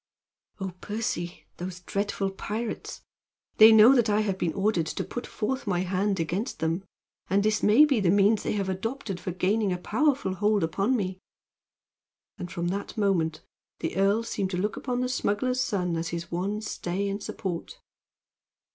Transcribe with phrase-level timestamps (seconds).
[0.59, 3.03] "Oh, Percy, those dreadful pirates!
[3.57, 6.83] They know that I have been ordered to put forth my hand against them;
[7.29, 10.95] and this may be a means they have adopted for gaining a powerful hold upon
[10.97, 11.19] me!"
[12.39, 13.43] And from that moment
[13.77, 17.77] the earl seemed to look upon the smuggler's son as his one stay and support.